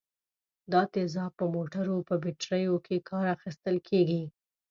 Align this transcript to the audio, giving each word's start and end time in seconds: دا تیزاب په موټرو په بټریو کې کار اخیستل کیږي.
دا 0.71 0.81
تیزاب 0.93 1.31
په 1.39 1.45
موټرو 1.55 1.97
په 2.07 2.15
بټریو 2.23 2.75
کې 2.85 3.05
کار 3.09 3.25
اخیستل 3.35 3.75
کیږي. 3.87 4.23